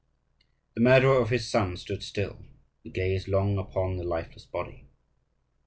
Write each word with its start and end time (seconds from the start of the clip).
The 0.73 0.81
murderer 0.81 1.19
of 1.21 1.29
his 1.29 1.47
son 1.47 1.77
stood 1.77 2.01
still, 2.01 2.39
and 2.83 2.91
gazed 2.91 3.27
long 3.27 3.59
upon 3.59 3.97
the 3.97 4.03
lifeless 4.03 4.47
body. 4.47 4.87